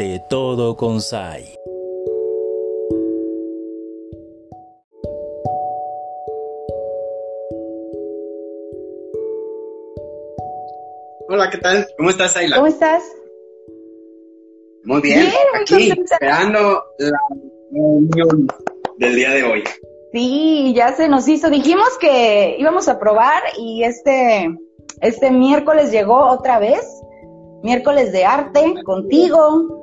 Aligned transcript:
de 0.00 0.18
todo 0.18 0.78
con 0.78 1.02
Sai. 1.02 1.44
Hola, 11.28 11.50
¿qué 11.50 11.58
tal? 11.58 11.86
¿Cómo 11.98 12.08
estás, 12.08 12.34
Ayla? 12.34 12.56
¿Cómo 12.56 12.68
estás? 12.68 13.02
Muy 14.84 15.02
bien, 15.02 15.26
aquí 15.60 15.90
esperando 15.90 16.82
la 16.96 17.18
reunión 17.70 18.46
del 18.96 19.14
día 19.14 19.30
de 19.32 19.42
hoy. 19.42 19.64
Sí, 20.14 20.72
ya 20.74 20.94
se 20.94 21.10
nos 21.10 21.28
hizo. 21.28 21.50
Dijimos 21.50 21.98
que 22.00 22.56
íbamos 22.58 22.88
a 22.88 22.98
probar 22.98 23.42
y 23.58 23.84
este, 23.84 24.48
este 25.02 25.30
miércoles 25.30 25.92
llegó 25.92 26.26
otra 26.30 26.58
vez. 26.58 26.86
Miércoles 27.62 28.12
de 28.12 28.24
arte 28.24 28.72
contigo. 28.86 29.79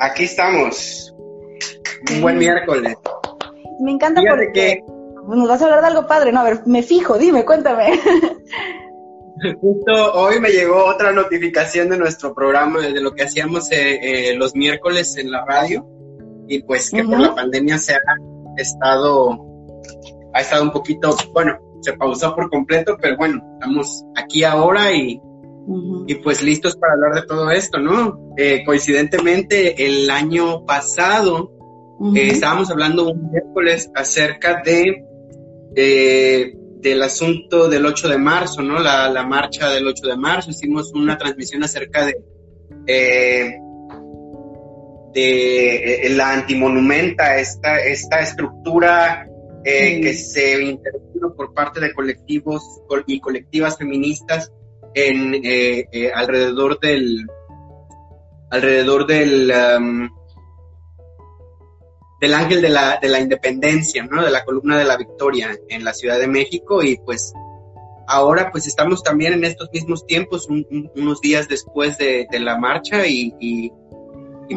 Aquí 0.00 0.24
estamos. 0.24 1.14
Un 2.10 2.20
buen 2.20 2.38
miércoles. 2.38 2.96
Me 3.80 3.92
encanta 3.92 4.22
porque 4.28 4.82
nos 5.28 5.48
vas 5.48 5.60
a 5.62 5.64
hablar 5.64 5.80
de 5.80 5.86
algo 5.88 6.06
padre. 6.06 6.32
No, 6.32 6.40
a 6.40 6.44
ver, 6.44 6.60
me 6.66 6.82
fijo, 6.82 7.18
dime, 7.18 7.44
cuéntame. 7.44 8.00
Justo 9.60 10.14
hoy 10.14 10.38
me 10.40 10.50
llegó 10.50 10.84
otra 10.84 11.10
notificación 11.12 11.88
de 11.88 11.98
nuestro 11.98 12.34
programa, 12.34 12.80
de 12.80 13.00
lo 13.00 13.12
que 13.12 13.24
hacíamos 13.24 13.72
eh, 13.72 14.30
eh, 14.30 14.36
los 14.36 14.54
miércoles 14.54 15.16
en 15.16 15.32
la 15.32 15.44
radio, 15.44 15.84
y 16.46 16.62
pues 16.62 16.90
que 16.90 17.02
por 17.02 17.18
la 17.18 17.34
pandemia 17.34 17.78
se 17.78 17.94
ha 17.94 17.98
estado, 18.56 19.44
ha 20.32 20.40
estado 20.40 20.62
un 20.62 20.70
poquito, 20.70 21.16
bueno, 21.32 21.58
se 21.80 21.92
pausó 21.94 22.36
por 22.36 22.50
completo, 22.50 22.96
pero 23.00 23.16
bueno, 23.16 23.42
estamos 23.54 24.04
aquí 24.14 24.44
ahora 24.44 24.92
y, 24.92 25.20
y 26.06 26.14
pues 26.16 26.42
listos 26.42 26.76
para 26.76 26.94
hablar 26.94 27.14
de 27.14 27.26
todo 27.26 27.50
esto, 27.50 27.78
¿no? 27.78 28.34
Eh, 28.36 28.62
coincidentemente, 28.64 29.86
el 29.86 30.10
año 30.10 30.64
pasado 30.66 31.52
estábamos 32.14 32.70
hablando 32.70 33.08
un 33.08 33.30
miércoles 33.30 33.88
acerca 33.94 34.60
de 34.64 35.04
del 36.82 37.02
asunto 37.02 37.68
del 37.68 37.86
8 37.86 38.08
de 38.08 38.18
marzo, 38.18 38.60
¿no? 38.60 38.80
La, 38.80 39.24
marcha 39.24 39.70
del 39.70 39.86
8 39.86 40.08
de 40.08 40.16
marzo, 40.16 40.50
hicimos 40.50 40.92
una 40.92 41.16
transmisión 41.16 41.62
acerca 41.62 42.04
de, 42.04 42.16
eh, 42.88 43.56
de 45.14 46.06
eh, 46.06 46.08
la 46.10 46.32
antimonumenta, 46.32 47.38
esta, 47.38 47.78
esta 47.78 48.20
estructura 48.20 49.28
eh, 49.64 50.00
que 50.00 50.12
se 50.12 50.60
intervino 50.60 51.32
por 51.36 51.54
parte 51.54 51.78
de 51.78 51.94
colectivos 51.94 52.62
y 53.06 53.20
colectivas 53.20 53.78
feministas 53.78 54.52
en 54.94 55.42
alrededor 56.14 56.78
del 56.80 57.26
alrededor 58.50 59.06
del 59.06 59.50
um, 59.50 60.10
del 62.20 62.34
ángel 62.34 62.62
de 62.62 62.68
la, 62.68 62.98
de 63.02 63.08
la 63.08 63.18
independencia, 63.18 64.04
¿no? 64.04 64.22
De 64.22 64.30
la 64.30 64.44
columna 64.44 64.78
de 64.78 64.84
la 64.84 64.96
victoria 64.96 65.58
en 65.68 65.84
la 65.84 65.92
Ciudad 65.92 66.20
de 66.20 66.28
México 66.28 66.80
y 66.80 66.96
pues 66.98 67.32
ahora 68.06 68.50
pues 68.52 68.68
estamos 68.68 69.02
también 69.02 69.32
en 69.32 69.44
estos 69.44 69.68
mismos 69.72 70.06
tiempos, 70.06 70.46
unos 70.48 71.20
días 71.20 71.48
después 71.48 71.98
de, 71.98 72.28
la 72.38 72.56
marcha 72.56 73.06
y, 73.08 73.34
y, 73.40 73.72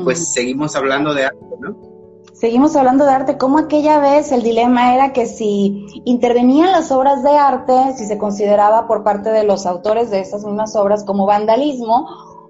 pues 0.03 0.31
seguimos 0.33 0.75
hablando 0.75 1.13
de 1.15 1.25
arte, 1.25 1.39
¿no? 1.59 1.94
Seguimos 2.35 2.75
hablando 2.75 3.05
de 3.05 3.11
arte, 3.11 3.37
como 3.37 3.57
aquella 3.57 3.99
vez 3.99 4.33
el 4.33 4.43
dilema 4.43 4.93
era 4.93 5.13
que 5.13 5.25
si 5.25 5.85
intervenían 6.03 6.73
las 6.73 6.91
obras 6.91 7.23
de 7.23 7.29
arte, 7.29 7.93
si 7.95 8.05
se 8.05 8.17
consideraba 8.17 8.87
por 8.87 9.03
parte 9.03 9.29
de 9.29 9.45
los 9.45 9.65
autores 9.65 10.09
de 10.09 10.19
esas 10.19 10.43
mismas 10.43 10.75
obras 10.75 11.05
como 11.05 11.25
vandalismo 11.25 12.07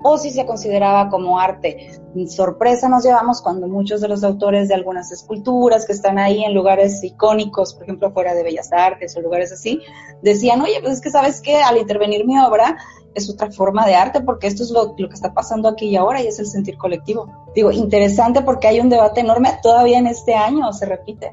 o 0.07 0.19
si 0.19 0.29
se 0.29 0.45
consideraba 0.45 1.09
como 1.09 1.39
arte. 1.39 1.89
Sorpresa 2.27 2.87
nos 2.87 3.03
llevamos 3.03 3.41
cuando 3.41 3.67
muchos 3.67 4.01
de 4.01 4.07
los 4.07 4.23
autores 4.23 4.67
de 4.67 4.75
algunas 4.75 5.11
esculturas 5.11 5.87
que 5.87 5.93
están 5.93 6.19
ahí 6.19 6.43
en 6.43 6.53
lugares 6.53 7.03
icónicos, 7.03 7.73
por 7.73 7.85
ejemplo, 7.85 8.11
fuera 8.11 8.35
de 8.35 8.43
Bellas 8.43 8.71
Artes 8.71 9.17
o 9.17 9.21
lugares 9.21 9.51
así, 9.51 9.81
decían, 10.21 10.61
oye, 10.61 10.75
pues 10.79 10.93
es 10.93 11.01
que 11.01 11.09
sabes 11.09 11.41
que 11.41 11.55
al 11.55 11.77
intervenir 11.77 12.23
mi 12.23 12.39
obra 12.39 12.77
es 13.15 13.27
otra 13.31 13.51
forma 13.51 13.87
de 13.87 13.95
arte 13.95 14.21
porque 14.21 14.45
esto 14.45 14.61
es 14.61 14.69
lo, 14.69 14.95
que 14.95 15.05
está 15.11 15.33
pasando 15.33 15.67
aquí 15.67 15.87
y 15.87 15.95
ahora 15.95 16.21
y 16.21 16.27
es 16.27 16.37
el 16.37 16.45
sentir 16.45 16.77
colectivo. 16.77 17.51
Digo, 17.55 17.71
interesante 17.71 18.43
porque 18.43 18.67
hay 18.67 18.79
un 18.79 18.89
debate 18.89 19.21
enorme 19.21 19.57
todavía 19.63 19.97
en 19.97 20.05
este 20.05 20.35
año, 20.35 20.71
se 20.71 20.85
repite. 20.85 21.31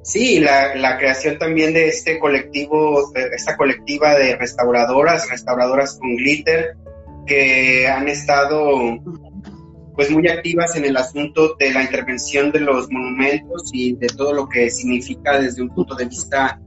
Sí, 0.00 0.40
la, 0.40 0.74
la 0.74 0.96
creación 0.96 1.38
también 1.38 1.74
de 1.74 1.88
este 1.88 2.18
colectivo, 2.18 3.12
esta 3.14 3.58
colectiva 3.58 4.14
de 4.14 4.36
restauradoras, 4.36 5.28
restauradoras 5.28 5.98
con 5.98 6.16
glitter, 6.16 6.76
que 7.26 7.86
han 7.86 8.08
estado 8.08 8.98
pues 9.94 10.10
muy 10.10 10.26
activas 10.28 10.74
en 10.76 10.86
el 10.86 10.96
asunto 10.96 11.54
de 11.58 11.72
la 11.72 11.82
intervención 11.82 12.50
de 12.50 12.60
los 12.60 12.90
monumentos 12.90 13.70
y 13.72 13.94
de 13.94 14.06
todo 14.08 14.32
lo 14.32 14.48
que 14.48 14.70
significa 14.70 15.38
desde 15.38 15.62
un 15.62 15.68
punto 15.68 15.94
de 15.94 16.06
vista 16.06 16.60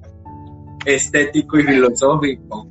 estético 0.86 1.60
y 1.60 1.64
filosófico. 1.64 2.70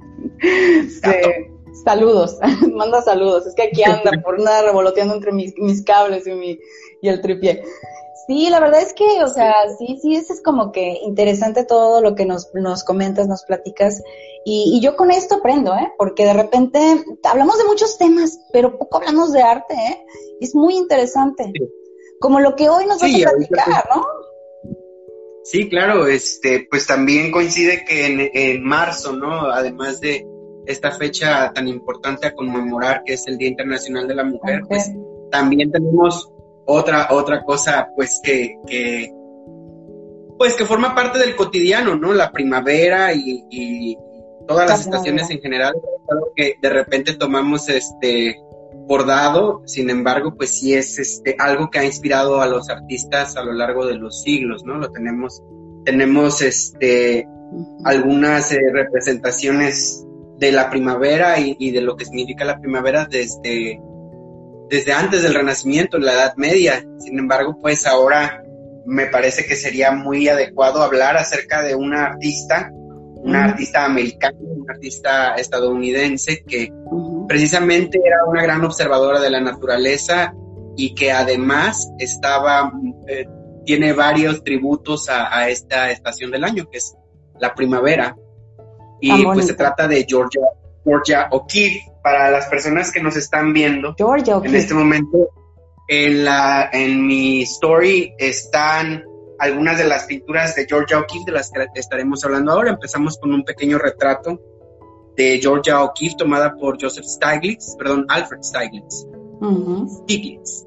Saludos, 1.84 2.38
manda 2.74 3.02
saludos. 3.02 3.46
Es 3.46 3.54
que 3.54 3.64
aquí 3.64 3.82
anda 3.86 4.12
por 4.22 4.40
nada 4.40 4.62
revoloteando 4.62 5.14
entre 5.14 5.32
mis, 5.32 5.54
mis 5.58 5.82
cables 5.82 6.26
y, 6.26 6.32
mi, 6.32 6.58
y 7.02 7.08
el 7.08 7.20
tripié. 7.20 7.62
Sí, 8.26 8.48
la 8.48 8.60
verdad 8.60 8.80
es 8.80 8.94
que, 8.94 9.04
o 9.22 9.28
sea, 9.28 9.52
sí, 9.78 9.98
sí, 10.00 10.14
es 10.14 10.40
como 10.42 10.72
que 10.72 10.98
interesante 11.02 11.64
todo 11.64 12.00
lo 12.00 12.14
que 12.14 12.24
nos, 12.24 12.50
nos 12.54 12.82
comentas, 12.82 13.28
nos 13.28 13.44
platicas. 13.44 14.02
Y, 14.46 14.80
yo 14.82 14.96
con 14.96 15.10
esto 15.10 15.36
aprendo, 15.36 15.74
¿eh? 15.74 15.92
Porque 15.98 16.24
de 16.24 16.32
repente 16.32 16.78
hablamos 17.22 17.58
de 17.58 17.64
muchos 17.64 17.98
temas, 17.98 18.38
pero 18.52 18.78
poco 18.78 18.98
hablamos 18.98 19.32
de 19.32 19.42
arte, 19.42 19.74
¿eh? 19.74 20.06
Es 20.40 20.54
muy 20.54 20.76
interesante. 20.76 21.52
Como 22.18 22.40
lo 22.40 22.56
que 22.56 22.68
hoy 22.68 22.86
nos 22.86 23.00
vas 23.00 23.14
a 23.14 23.30
platicar, 23.30 23.84
¿no? 23.94 24.06
Sí, 25.42 25.68
claro, 25.68 26.06
este, 26.06 26.66
pues 26.70 26.86
también 26.86 27.30
coincide 27.30 27.84
que 27.84 28.06
en, 28.06 28.30
en 28.32 28.64
marzo, 28.64 29.12
¿no? 29.12 29.50
Además 29.50 30.00
de 30.00 30.26
esta 30.66 30.92
fecha 30.92 31.52
tan 31.52 31.68
importante 31.68 32.26
a 32.26 32.34
conmemorar, 32.34 33.02
que 33.04 33.14
es 33.14 33.26
el 33.26 33.36
Día 33.36 33.48
Internacional 33.48 34.08
de 34.08 34.14
la 34.14 34.24
Mujer, 34.24 34.62
pues 34.66 34.90
también 35.30 35.70
tenemos 35.70 36.30
otra, 36.66 37.08
otra 37.10 37.42
cosa, 37.42 37.88
pues 37.94 38.20
que, 38.22 38.56
que, 38.66 39.12
pues 40.38 40.54
que 40.54 40.64
forma 40.64 40.94
parte 40.94 41.18
del 41.18 41.36
cotidiano, 41.36 41.96
¿no? 41.96 42.12
La 42.12 42.32
primavera 42.32 43.12
y, 43.14 43.96
todas 44.46 44.68
las 44.68 44.80
estaciones 44.80 45.30
en 45.30 45.40
general, 45.40 45.72
algo 46.10 46.32
que 46.36 46.56
de 46.60 46.68
repente 46.68 47.14
tomamos 47.14 47.66
este 47.70 48.36
bordado, 48.86 49.62
sin 49.64 49.88
embargo, 49.88 50.34
pues 50.36 50.58
sí 50.58 50.74
es 50.74 50.98
este 50.98 51.34
algo 51.38 51.70
que 51.70 51.78
ha 51.78 51.84
inspirado 51.84 52.42
a 52.42 52.46
los 52.46 52.68
artistas 52.68 53.36
a 53.36 53.42
lo 53.42 53.54
largo 53.54 53.86
de 53.86 53.94
los 53.94 54.20
siglos, 54.20 54.62
¿no? 54.64 54.76
Lo 54.76 54.90
tenemos, 54.90 55.42
tenemos 55.86 56.42
este 56.42 57.26
algunas 57.84 58.52
eh, 58.52 58.60
representaciones 58.70 60.04
de 60.36 60.52
la 60.52 60.68
primavera 60.68 61.40
y, 61.40 61.56
y, 61.58 61.70
de 61.70 61.80
lo 61.80 61.96
que 61.96 62.04
significa 62.04 62.44
la 62.44 62.60
primavera 62.60 63.06
desde 63.06 63.80
desde 64.70 64.92
antes 64.92 65.22
del 65.22 65.34
Renacimiento, 65.34 65.96
en 65.96 66.06
la 66.06 66.12
Edad 66.14 66.34
Media. 66.36 66.84
Sin 66.98 67.18
embargo, 67.18 67.58
pues 67.60 67.86
ahora 67.86 68.42
me 68.86 69.06
parece 69.06 69.46
que 69.46 69.56
sería 69.56 69.92
muy 69.92 70.28
adecuado 70.28 70.82
hablar 70.82 71.16
acerca 71.16 71.62
de 71.62 71.74
una 71.74 72.06
artista, 72.06 72.70
una 72.72 73.44
artista 73.44 73.84
americana, 73.84 74.36
una 74.40 74.74
artista 74.74 75.34
estadounidense 75.36 76.44
que 76.46 76.72
precisamente 77.26 78.00
era 78.04 78.24
una 78.26 78.42
gran 78.42 78.64
observadora 78.64 79.20
de 79.20 79.30
la 79.30 79.40
naturaleza 79.40 80.34
y 80.76 80.94
que 80.94 81.12
además 81.12 81.90
estaba, 81.98 82.72
eh, 83.06 83.26
tiene 83.64 83.92
varios 83.92 84.42
tributos 84.42 85.08
a, 85.08 85.48
esta 85.48 85.90
estación 85.90 86.30
del 86.30 86.44
año, 86.44 86.68
que 86.70 86.78
es 86.78 86.94
la 87.40 87.54
primavera. 87.54 88.16
Y 89.00 89.24
pues 89.24 89.46
se 89.46 89.54
trata 89.54 89.86
de 89.88 90.04
Georgia, 90.08 90.42
Georgia 90.84 91.28
O'Keeffe 91.30 91.93
para 92.04 92.30
las 92.30 92.46
personas 92.48 92.92
que 92.92 93.02
nos 93.02 93.16
están 93.16 93.54
viendo 93.54 93.96
en 94.44 94.54
este 94.54 94.74
momento, 94.74 95.30
en, 95.88 96.22
la, 96.22 96.68
en 96.70 97.06
mi 97.06 97.42
story 97.44 98.12
están 98.18 99.02
algunas 99.38 99.78
de 99.78 99.84
las 99.84 100.04
pinturas 100.04 100.54
de 100.54 100.66
Georgia 100.66 100.98
O'Keeffe 100.98 101.24
de 101.24 101.32
las 101.32 101.50
que 101.50 101.80
estaremos 101.80 102.22
hablando 102.22 102.52
ahora. 102.52 102.72
Empezamos 102.72 103.18
con 103.18 103.32
un 103.32 103.42
pequeño 103.42 103.78
retrato 103.78 104.38
de 105.16 105.38
Georgia 105.40 105.82
O'Keeffe 105.82 106.16
tomada 106.18 106.54
por 106.54 106.76
Joseph 106.78 107.06
Stiglitz, 107.06 107.74
perdón, 107.78 108.04
Alfred 108.10 108.42
Stiglitz. 108.42 109.06
Stiglitz. 110.02 110.66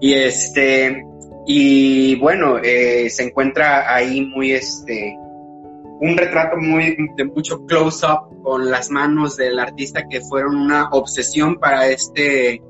Y 0.00 0.12
este, 0.12 1.04
y 1.46 2.16
bueno, 2.16 2.58
eh, 2.60 3.08
se 3.10 3.22
encuentra 3.22 3.94
ahí 3.94 4.22
muy 4.22 4.50
este, 4.50 5.16
un 6.04 6.18
retrato 6.18 6.56
muy 6.58 6.96
de 7.16 7.24
mucho 7.24 7.64
close-up 7.64 8.42
con 8.42 8.70
las 8.70 8.90
manos 8.90 9.36
del 9.36 9.58
artista 9.58 10.06
que 10.08 10.20
fueron 10.20 10.54
una 10.56 10.90
obsesión 10.90 11.58
para 11.58 11.88
este, 11.88 12.62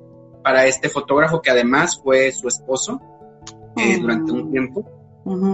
para 0.43 0.67
este 0.67 0.89
fotógrafo 0.89 1.43
que 1.43 1.51
además 1.51 2.01
fue 2.03 2.31
su 2.31 2.47
esposo 2.47 3.01
eh, 3.77 3.99
durante 4.01 4.31
un 4.31 4.51
tiempo. 4.53 4.85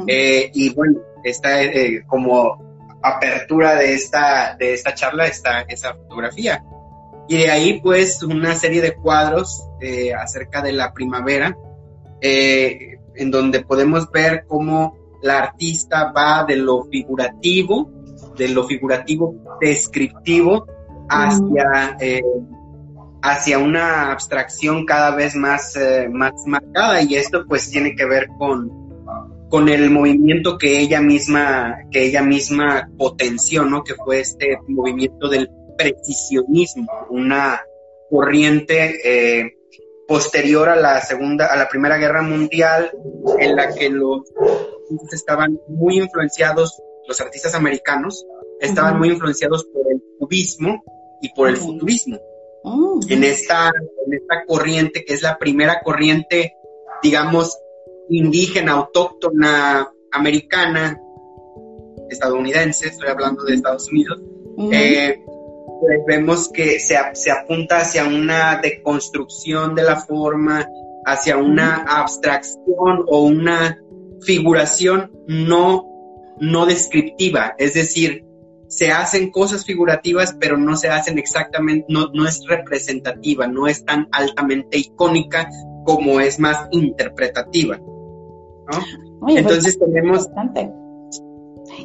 Eh, 0.06 0.50
y 0.52 0.74
bueno, 0.74 1.00
está 1.24 1.62
eh, 1.62 2.04
como 2.06 2.98
apertura 3.02 3.76
de 3.76 3.94
esta, 3.94 4.56
de 4.58 4.74
esta 4.74 4.94
charla 4.94 5.26
está 5.26 5.62
esa 5.62 5.94
fotografía. 5.94 6.62
Y 7.28 7.38
de 7.38 7.50
ahí 7.50 7.80
pues 7.80 8.22
una 8.22 8.54
serie 8.56 8.82
de 8.82 8.94
cuadros 8.94 9.66
eh, 9.80 10.12
acerca 10.12 10.60
de 10.60 10.72
la 10.72 10.92
primavera, 10.92 11.56
eh, 12.20 12.98
en 13.14 13.30
donde 13.30 13.60
podemos 13.60 14.10
ver 14.10 14.44
cómo 14.46 14.99
la 15.22 15.38
artista 15.38 16.12
va 16.12 16.44
de 16.44 16.56
lo 16.56 16.84
figurativo, 16.84 17.90
de 18.36 18.48
lo 18.48 18.64
figurativo 18.64 19.58
descriptivo, 19.60 20.66
hacia, 21.08 21.96
eh, 22.00 22.22
hacia 23.22 23.58
una 23.58 24.12
abstracción 24.12 24.86
cada 24.86 25.14
vez 25.14 25.34
más, 25.34 25.78
más 26.12 26.32
marcada. 26.46 27.02
Y 27.02 27.16
esto 27.16 27.44
pues 27.46 27.70
tiene 27.70 27.94
que 27.94 28.04
ver 28.04 28.28
con, 28.38 28.70
con 29.50 29.68
el 29.68 29.90
movimiento 29.90 30.56
que 30.56 30.78
ella 30.78 31.00
misma, 31.00 31.76
que 31.90 32.06
ella 32.06 32.22
misma 32.22 32.88
potenció, 32.96 33.64
¿no? 33.64 33.82
Que 33.82 33.94
fue 33.96 34.20
este 34.20 34.58
movimiento 34.68 35.28
del 35.28 35.50
precisionismo, 35.76 36.86
una 37.10 37.60
corriente 38.08 39.00
eh, 39.04 39.56
posterior 40.06 40.68
a 40.68 40.76
la 40.76 41.00
segunda, 41.00 41.46
a 41.46 41.56
la 41.56 41.68
primera 41.68 41.96
guerra 41.96 42.22
mundial, 42.22 42.92
en 43.38 43.56
la 43.56 43.74
que 43.74 43.88
los 43.90 44.22
estaban 45.12 45.58
muy 45.68 45.98
influenciados, 45.98 46.80
los 47.06 47.20
artistas 47.20 47.54
americanos 47.54 48.24
estaban 48.60 48.98
muy 48.98 49.08
influenciados 49.08 49.64
por 49.72 49.82
el 49.90 50.02
cubismo 50.18 50.82
y 51.20 51.32
por 51.32 51.48
el 51.48 51.56
futurismo. 51.56 52.18
Oh, 52.62 53.00
en 53.08 53.24
esta, 53.24 53.72
en 54.06 54.14
esta 54.14 54.44
corriente 54.46 55.04
que 55.04 55.14
es 55.14 55.22
la 55.22 55.38
primera 55.38 55.80
corriente, 55.82 56.56
digamos, 57.02 57.58
indígena, 58.10 58.72
autóctona, 58.72 59.90
americana, 60.12 61.00
estadounidense, 62.10 62.88
estoy 62.88 63.08
hablando 63.08 63.44
de 63.44 63.54
Estados 63.54 63.90
Unidos, 63.90 64.20
eh, 64.72 65.24
pues 65.80 66.00
vemos 66.06 66.50
que 66.52 66.78
se, 66.80 66.96
se, 67.14 67.30
apunta 67.30 67.78
hacia 67.78 68.04
una 68.04 68.60
deconstrucción 68.60 69.74
de 69.74 69.84
la 69.84 69.96
forma, 69.96 70.68
hacia 71.06 71.38
una 71.38 71.84
abstracción 71.84 73.04
o 73.06 73.22
una 73.22 73.80
figuración 74.22 75.10
no, 75.26 75.86
no 76.38 76.66
descriptiva, 76.66 77.54
es 77.58 77.74
decir, 77.74 78.24
se 78.68 78.92
hacen 78.92 79.30
cosas 79.32 79.64
figurativas, 79.64 80.36
pero 80.38 80.56
no 80.56 80.76
se 80.76 80.88
hacen 80.88 81.18
exactamente, 81.18 81.86
no, 81.88 82.06
no 82.14 82.26
es 82.26 82.40
representativa, 82.46 83.48
no 83.48 83.66
es 83.66 83.84
tan 83.84 84.08
altamente 84.12 84.78
icónica 84.78 85.50
como 85.84 86.20
es 86.20 86.38
más 86.38 86.68
interpretativa. 86.70 87.80
Pues, 89.20 89.36
Entonces 89.36 89.78
tenemos... 89.78 90.28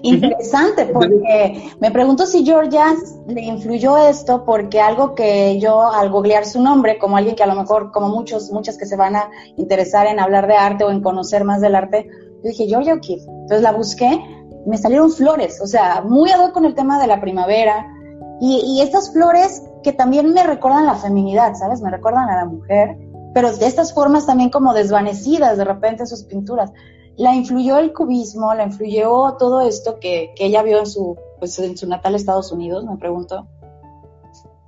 Interesante. 0.01 0.87
porque 0.87 1.71
me 1.79 1.91
pregunto 1.91 2.25
si 2.25 2.43
Georgia 2.43 2.95
le 3.27 3.41
influyó 3.41 3.97
esto 3.97 4.43
porque 4.43 4.81
algo 4.81 5.15
que 5.15 5.59
yo 5.59 5.91
al 5.91 6.09
googlear 6.09 6.45
su 6.45 6.61
nombre, 6.61 6.97
como 6.97 7.17
alguien 7.17 7.35
que 7.35 7.43
a 7.43 7.47
lo 7.47 7.55
mejor, 7.55 7.91
como 7.91 8.09
muchos, 8.09 8.51
muchas 8.51 8.77
que 8.77 8.85
se 8.85 8.95
van 8.95 9.15
a 9.15 9.29
interesar 9.57 10.07
en 10.07 10.19
hablar 10.19 10.47
de 10.47 10.55
arte 10.55 10.83
o 10.83 10.91
en 10.91 11.01
conocer 11.01 11.43
más 11.43 11.61
del 11.61 11.75
arte, 11.75 12.09
yo 12.45 12.49
dije 12.51 12.67
Georgia 12.67 12.93
O'Keeffe. 12.93 13.25
Entonces 13.27 13.61
la 13.61 13.71
busqué, 13.71 14.21
me 14.65 14.77
salieron 14.77 15.11
flores, 15.11 15.59
o 15.61 15.67
sea, 15.67 16.01
muy 16.01 16.31
ad 16.31 16.51
con 16.51 16.65
el 16.65 16.75
tema 16.75 17.01
de 17.01 17.07
la 17.07 17.19
primavera 17.19 17.85
y, 18.39 18.61
y 18.65 18.81
estas 18.81 19.11
flores 19.11 19.63
que 19.83 19.91
también 19.91 20.31
me 20.33 20.43
recuerdan 20.43 20.85
la 20.85 20.95
feminidad, 20.95 21.55
¿sabes? 21.55 21.81
Me 21.81 21.91
recuerdan 21.91 22.29
a 22.29 22.37
la 22.37 22.45
mujer 22.45 22.97
pero 23.35 23.51
de 23.51 23.67
estas 23.67 23.93
formas 23.93 24.25
también 24.25 24.49
como 24.49 24.73
desvanecidas 24.73 25.57
de 25.57 25.65
repente 25.65 26.03
en 26.03 26.07
sus 26.07 26.23
pinturas. 26.23 26.71
¿La 27.17 27.35
influyó 27.35 27.77
el 27.79 27.91
cubismo? 27.91 28.53
¿La 28.55 28.63
influyó 28.63 29.35
todo 29.37 29.67
esto 29.67 29.99
que, 29.99 30.33
ella 30.37 30.63
vio 30.63 30.79
en 30.79 30.85
su, 30.85 31.17
pues, 31.37 31.59
en 31.59 31.77
su 31.77 31.85
natal 31.85 32.15
Estados 32.15 32.53
Unidos? 32.53 32.85
Me 32.85 32.95
pregunto. 32.95 33.45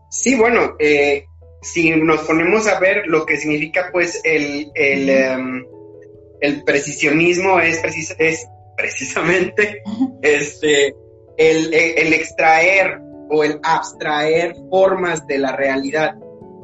Sí, 0.10 0.36
bueno, 0.36 0.76
eh, 0.80 1.28
si 1.62 1.92
nos 1.92 2.20
ponemos 2.24 2.68
a 2.68 2.78
ver 2.78 3.08
lo 3.08 3.26
que 3.26 3.38
significa 3.38 3.88
pues 3.94 4.20
el, 4.26 4.70
el, 4.76 5.66
el 6.42 6.64
precisionismo 6.64 7.60
es, 7.60 7.82
es 8.18 8.48
precisamente 8.76 9.82
este, 10.22 10.96
el, 11.38 11.74
el 11.74 12.14
extraer 12.14 13.00
o 13.30 13.44
el 13.44 13.60
abstraer 13.64 14.56
formas 14.70 15.26
de 15.28 15.38
la 15.40 15.56
realidad 15.56 16.16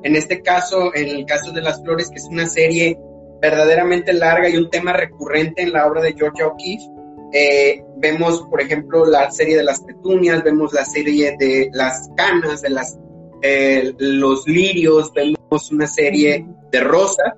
en 0.04 0.18
este 0.18 0.42
caso, 0.42 0.94
en 0.94 1.08
el 1.08 1.26
caso 1.26 1.52
de 1.52 1.62
las 1.62 1.82
flores, 1.82 2.10
que 2.10 2.18
es 2.18 2.26
una 2.26 2.46
serie 2.46 3.00
verdaderamente 3.42 4.14
larga 4.14 4.50
y 4.50 4.58
un 4.58 4.70
tema 4.70 4.94
recurrente 4.94 5.64
en 5.64 5.72
la 5.72 5.88
obra 5.88 6.02
de 6.02 6.14
Georgia 6.14 6.48
O'Keeffe, 6.48 6.92
eh, 7.32 7.84
vemos, 7.98 8.42
por 8.50 8.62
ejemplo, 8.62 9.06
la 9.06 9.32
serie 9.32 9.58
de 9.58 9.64
las 9.64 9.82
petunias, 9.82 10.44
vemos 10.44 10.74
la 10.74 10.86
serie 10.86 11.36
de 11.40 11.70
las 11.74 12.10
canas, 12.16 12.62
de 12.62 12.70
las, 12.70 12.98
eh, 13.42 13.94
los 13.98 14.46
lirios, 14.48 15.12
vemos 15.14 15.72
una 15.72 15.88
serie 15.88 16.46
de 16.72 16.80
rosas. 16.82 17.34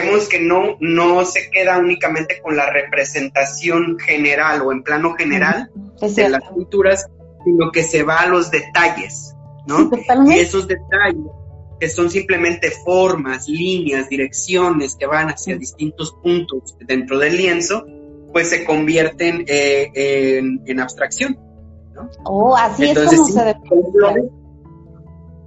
Vemos 0.00 0.28
que 0.28 0.40
no, 0.40 0.76
no 0.80 1.24
se 1.24 1.50
queda 1.50 1.78
únicamente 1.78 2.40
con 2.42 2.56
la 2.56 2.70
representación 2.70 3.98
general 3.98 4.62
o 4.62 4.72
en 4.72 4.82
plano 4.82 5.14
general 5.14 5.70
de 6.00 6.28
las 6.28 6.42
pinturas, 6.54 7.06
sino 7.44 7.70
que 7.70 7.82
se 7.82 8.02
va 8.02 8.18
a 8.18 8.26
los 8.26 8.50
detalles, 8.50 9.34
¿no? 9.66 9.90
y 10.26 10.38
esos 10.38 10.66
detalles 10.66 11.24
que 11.78 11.88
son 11.88 12.10
simplemente 12.10 12.70
formas, 12.70 13.48
líneas, 13.48 14.08
direcciones 14.08 14.96
que 14.96 15.06
van 15.06 15.28
hacia 15.28 15.56
distintos 15.56 16.16
puntos 16.22 16.76
dentro 16.80 17.18
del 17.18 17.36
lienzo, 17.36 17.84
pues 18.32 18.50
se 18.50 18.64
convierten 18.64 19.44
eh, 19.46 20.40
en, 20.66 20.80
abstracción. 20.80 21.38
¿no? 21.94 22.10
Oh, 22.24 22.56
así 22.56 22.90
es 22.90 22.98
como 22.98 23.26
se 23.26 23.54
flores, 23.92 24.24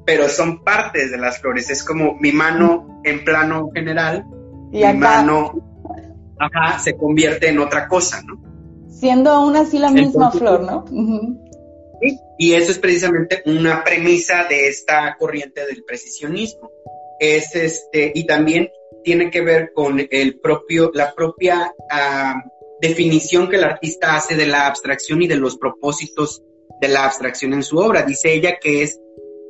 pero 0.06 0.30
son 0.30 0.64
partes 0.64 1.12
de 1.12 1.18
las 1.18 1.40
flores. 1.40 1.70
Es 1.70 1.84
como 1.84 2.16
mi 2.20 2.32
mano 2.32 3.02
en 3.04 3.24
plano 3.24 3.70
general, 3.74 4.26
y 4.72 4.86
mi 4.86 4.94
mano 4.94 5.70
ajá, 6.40 6.80
se 6.80 6.96
convierte 6.96 7.50
en 7.50 7.60
otra 7.60 7.88
cosa, 7.88 8.22
¿no? 8.24 8.42
Siendo 8.90 9.30
aún 9.30 9.56
así 9.56 9.78
la 9.78 9.92
misma 9.92 10.32
flor, 10.32 10.62
¿no? 10.62 10.86
Y 12.38 12.54
eso 12.54 12.72
es 12.72 12.80
precisamente 12.80 13.44
una 13.46 13.84
premisa 13.84 14.46
de 14.46 14.70
esta 14.70 15.16
corriente 15.18 15.66
del 15.66 15.84
precisionismo. 15.84 16.72
Es 17.20 17.54
este, 17.56 18.14
y 18.16 18.26
también 18.26 18.70
tiene 19.04 19.30
que 19.30 19.42
ver 19.42 19.74
con 19.74 20.00
el 20.10 20.40
propio, 20.40 20.92
la 20.94 21.14
propia 21.14 21.74
ah, 21.92 22.42
definición 22.82 23.50
que 23.50 23.58
el 23.58 23.66
artista 23.66 24.16
hace 24.16 24.36
de 24.36 24.48
la 24.48 24.68
abstracción 24.68 25.22
y 25.22 25.28
de 25.28 25.36
los 25.36 25.58
propósitos 25.58 26.42
de 26.80 26.88
la 26.88 27.04
abstracción 27.04 27.54
en 27.54 27.64
su 27.64 27.78
obra. 27.78 28.04
Dice 28.04 28.34
ella 28.34 28.58
que 28.62 28.84
es, 28.84 29.00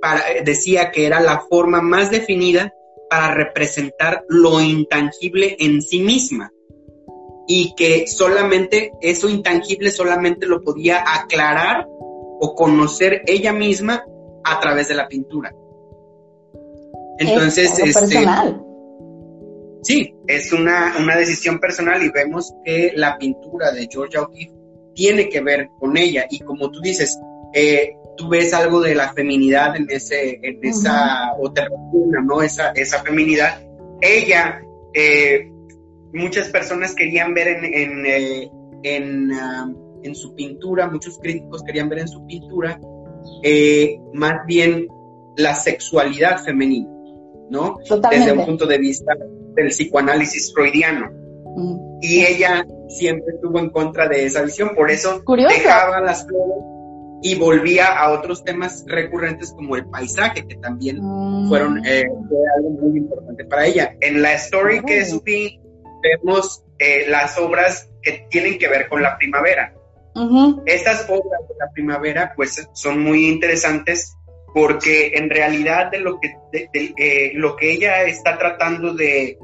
para, 0.02 0.24
decía 0.44 0.90
que 0.90 1.06
era 1.06 1.20
la 1.20 1.42
forma 1.42 1.82
más 1.82 2.10
definida 2.10 2.74
para 3.10 3.34
representar 3.34 4.24
lo 4.28 4.62
intangible 4.62 5.56
en 5.60 5.82
sí 5.82 6.00
misma 6.00 6.52
y 7.48 7.74
que 7.76 8.06
solamente 8.08 8.92
eso 9.02 9.28
intangible 9.28 9.90
solamente 9.90 10.46
lo 10.46 10.62
podía 10.62 11.04
aclarar 11.06 11.88
o 12.40 12.54
conocer 12.56 13.24
ella 13.26 13.52
misma 13.52 14.06
a 14.44 14.60
través 14.60 14.88
de 14.88 14.96
la 14.96 15.08
pintura. 15.08 15.54
Entonces, 17.18 17.72
es 17.80 17.80
este, 17.80 18.00
personal. 18.00 18.64
sí, 19.82 20.14
es 20.28 20.54
una, 20.54 20.94
decisión 21.18 21.60
personal 21.60 22.02
y 22.04 22.10
vemos 22.10 22.54
que 22.64 22.94
la 22.96 23.18
pintura 23.18 23.72
de 23.72 23.88
Georgia 23.92 24.22
O'Keeffe 24.22 24.54
tiene 24.94 25.28
que 25.28 25.42
ver 25.42 25.70
con 25.80 25.98
ella 25.98 26.28
y 26.30 26.40
como 26.40 26.70
tú 26.70 26.80
dices, 26.82 27.20
eh, 27.54 27.94
tú 28.18 28.30
ves 28.30 28.54
algo 28.54 28.82
de 28.82 28.96
la 28.96 29.14
feminidad 29.14 29.76
en 29.76 29.88
ese, 29.90 30.40
en 30.42 30.60
esa 30.62 31.34
otra 31.40 31.68
¿no? 32.24 32.42
Esa, 32.42 32.72
esa 32.72 33.02
feminidad. 33.04 33.62
Ella, 34.02 34.62
eh, 34.94 35.50
muchas 36.14 36.50
personas 36.50 36.96
querían 36.96 37.34
ver 37.34 37.48
en, 37.48 37.66
en, 37.66 38.06
eh, 38.06 38.52
en 38.84 39.32
ah, 39.32 39.72
en 40.04 40.16
su 40.16 40.34
pintura, 40.36 40.90
muchos 40.90 41.18
críticos 41.20 41.64
querían 41.64 41.90
ver 41.90 42.00
en 42.00 42.08
su 42.08 42.26
pintura 42.26 42.80
eh, 43.44 44.00
más 44.14 44.46
bien 44.46 44.88
la 45.38 45.54
sexualidad 45.54 46.44
femenina, 46.44 46.90
¿no? 47.50 47.78
Desde 48.10 48.34
un 48.34 48.46
punto 48.46 48.66
de 48.66 48.78
vista 48.78 49.14
del 49.56 49.68
psicoanálisis 49.70 50.54
freudiano. 50.54 51.10
Mm. 51.56 52.00
Y 52.02 52.26
ella 52.26 52.66
siempre 52.88 53.36
estuvo 53.36 53.60
en 53.60 53.70
contra 53.70 54.08
de 54.08 54.26
esa 54.26 54.42
visión, 54.42 54.72
por 54.76 54.90
eso 54.90 55.22
dejaba 55.26 56.02
las 56.02 56.26
flores 56.26 56.64
y 57.22 57.36
volvía 57.36 57.88
a 57.88 58.12
otros 58.12 58.44
temas 58.44 58.86
recurrentes 58.88 59.52
como 59.52 59.76
el 59.76 59.86
paisaje, 59.86 60.48
que 60.48 60.56
también 60.56 61.00
mm. 61.02 61.50
fueron 61.50 61.86
eh, 61.86 62.06
algo 62.58 62.70
muy 62.70 62.98
importante 62.98 63.46
para 63.46 63.66
ella. 63.66 63.96
En 64.00 64.22
la 64.22 64.34
story 64.34 64.82
que 64.82 65.06
subí 65.06 65.60
vemos 66.02 66.64
eh, 66.78 67.06
las 67.10 67.38
obras 67.38 67.90
que 68.02 68.26
tienen 68.30 68.58
que 68.58 68.68
ver 68.68 68.88
con 68.88 69.02
la 69.02 69.18
primavera. 69.18 69.74
Estas 70.66 71.06
obras 71.10 71.48
de 71.48 71.56
la 71.58 71.72
primavera 71.74 72.34
pues 72.36 72.68
son 72.74 73.02
muy 73.02 73.30
interesantes 73.30 74.18
porque 74.54 75.12
en 75.16 75.30
realidad 75.30 75.92
de 75.92 76.00
lo 76.00 76.20
que, 76.20 76.36
eh, 76.52 77.32
lo 77.36 77.56
que 77.56 77.72
ella 77.72 78.04
está 78.04 78.38
tratando 78.38 78.94
de, 78.94 79.38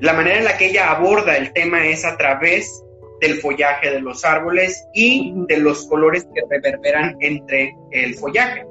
la 0.00 0.14
manera 0.14 0.38
en 0.38 0.44
la 0.44 0.56
que 0.56 0.66
ella 0.66 0.90
aborda 0.90 1.36
el 1.36 1.52
tema 1.52 1.86
es 1.86 2.04
a 2.04 2.16
través 2.16 2.82
del 3.20 3.34
follaje 3.40 3.90
de 3.90 4.00
los 4.00 4.24
árboles 4.24 4.86
y 4.94 5.34
de 5.48 5.58
los 5.58 5.86
colores 5.86 6.26
que 6.34 6.42
reverberan 6.48 7.16
entre 7.20 7.76
el 7.90 8.14
follaje. 8.14 8.66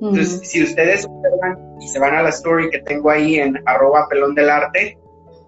Entonces, 0.00 0.40
si 0.50 0.62
ustedes 0.62 1.06
observan 1.06 1.76
y 1.80 1.86
se 1.86 1.98
van 1.98 2.14
a 2.14 2.22
la 2.22 2.30
story 2.30 2.70
que 2.70 2.80
tengo 2.80 3.10
ahí 3.10 3.36
en 3.36 3.62
arroba 3.66 4.08
pelón 4.08 4.34
del 4.34 4.50
arte, 4.50 4.98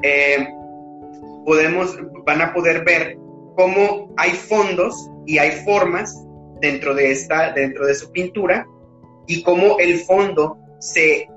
eh, 0.03 0.49
podemos, 1.45 1.99
van 2.25 2.41
a 2.41 2.53
poder 2.55 2.85
ver 2.85 3.19
cómo 3.57 4.13
hay 4.17 4.31
fondos 4.31 5.11
y 5.27 5.39
hay 5.39 5.51
formas 5.65 6.17
dentro 6.61 6.95
de 6.95 7.11
esta, 7.11 7.53
dentro 7.53 7.87
de 7.87 7.95
su 7.95 8.11
pintura, 8.13 8.67
y 9.27 9.43
cómo 9.43 9.79
el 9.79 9.99
fondo 9.99 10.57
se 10.79 11.29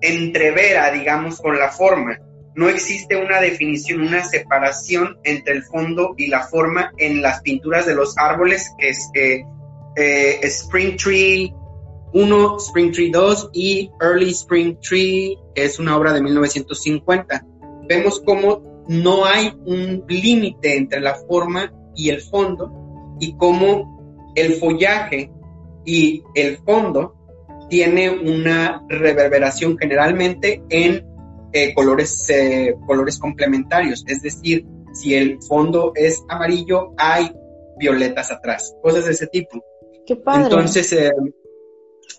entrevera, 0.00 0.90
digamos, 0.90 1.40
con 1.40 1.58
la 1.58 1.68
forma. 1.68 2.18
No 2.58 2.68
existe 2.68 3.14
una 3.14 3.40
definición, 3.40 4.00
una 4.00 4.24
separación 4.24 5.16
entre 5.22 5.54
el 5.54 5.62
fondo 5.62 6.16
y 6.18 6.26
la 6.26 6.42
forma 6.42 6.90
en 6.96 7.22
las 7.22 7.40
pinturas 7.42 7.86
de 7.86 7.94
los 7.94 8.18
árboles, 8.18 8.74
que 8.76 8.88
es 8.88 9.08
eh, 9.14 9.44
eh, 9.94 10.40
Spring 10.42 10.96
Tree 10.96 11.54
1, 12.14 12.56
Spring 12.56 12.90
Tree 12.90 13.12
2 13.12 13.50
y 13.52 13.92
Early 14.00 14.30
Spring 14.30 14.76
Tree, 14.80 15.38
que 15.54 15.66
es 15.66 15.78
una 15.78 15.96
obra 15.96 16.12
de 16.12 16.20
1950. 16.20 17.46
Vemos 17.88 18.20
cómo 18.26 18.84
no 18.88 19.24
hay 19.24 19.56
un 19.64 20.02
límite 20.08 20.78
entre 20.78 20.98
la 20.98 21.14
forma 21.14 21.72
y 21.94 22.10
el 22.10 22.20
fondo 22.22 22.72
y 23.20 23.36
cómo 23.36 24.32
el 24.34 24.54
follaje 24.54 25.30
y 25.84 26.24
el 26.34 26.56
fondo 26.56 27.14
tiene 27.70 28.10
una 28.10 28.84
reverberación 28.88 29.78
generalmente 29.78 30.60
en 30.70 31.06
eh, 31.52 31.74
colores, 31.74 32.28
eh, 32.30 32.74
colores 32.86 33.18
complementarios, 33.18 34.04
es 34.06 34.22
decir, 34.22 34.66
si 34.94 35.14
el 35.14 35.38
fondo 35.42 35.92
es 35.94 36.22
amarillo, 36.28 36.92
hay 36.96 37.30
violetas 37.78 38.30
atrás, 38.30 38.74
cosas 38.82 39.06
de 39.06 39.12
ese 39.12 39.26
tipo. 39.28 39.64
Qué 40.06 40.16
padre. 40.16 40.44
Entonces, 40.44 40.92
eh, 40.92 41.12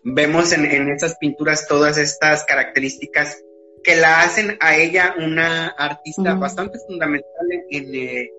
vemos 0.04 0.54
en, 0.54 0.66
en 0.66 0.90
esas 0.90 1.18
pinturas 1.18 1.68
todas 1.68 1.98
estas 1.98 2.46
características 2.46 3.44
que 3.84 3.96
la 3.96 4.22
hacen 4.22 4.58
a 4.60 4.78
ella 4.78 5.16
una 5.18 5.68
artista 5.68 6.36
bastante 6.36 6.80
fundamental 6.88 7.48
en, 7.70 8.30